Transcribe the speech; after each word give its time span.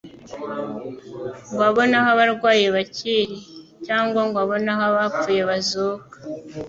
ngo 1.51 1.63
abone 1.69 1.95
aho 1.99 2.09
abarwayi 2.13 2.65
bakil 2.75 3.29
cyangwa 3.85 4.19
ngo 4.27 4.37
abone 4.43 4.67
aho 4.73 4.83
abapfuye 4.89 5.41
bazuka. 5.49 6.15